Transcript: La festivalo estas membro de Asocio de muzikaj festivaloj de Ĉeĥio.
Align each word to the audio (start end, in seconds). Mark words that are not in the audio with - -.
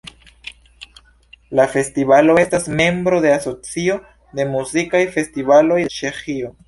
La 1.59 1.65
festivalo 1.73 2.37
estas 2.43 2.65
membro 2.81 3.19
de 3.27 3.35
Asocio 3.35 3.99
de 4.41 4.47
muzikaj 4.55 5.03
festivaloj 5.19 5.79
de 5.85 5.95
Ĉeĥio. 5.99 6.51